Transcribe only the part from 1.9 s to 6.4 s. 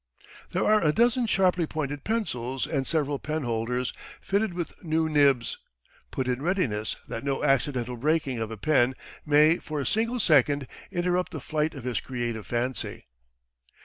pencils and several penholders fitted with new nibs, put